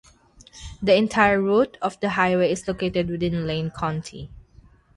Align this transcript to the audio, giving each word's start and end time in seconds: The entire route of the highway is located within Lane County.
The 0.81 0.95
entire 0.95 1.39
route 1.39 1.77
of 1.79 1.99
the 1.99 2.09
highway 2.09 2.51
is 2.51 2.67
located 2.67 3.07
within 3.11 3.45
Lane 3.45 3.69
County. 3.69 4.31